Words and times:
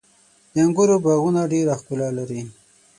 •د 0.53 0.55
انګورو 0.65 0.95
باغونه 1.05 1.41
ډېره 1.51 1.73
ښکلا 1.79 2.09
لري. 2.17 2.41